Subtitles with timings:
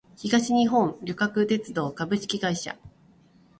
[0.17, 2.75] 東日本旅客鉄道株式会社